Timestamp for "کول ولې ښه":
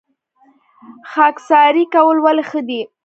1.95-2.61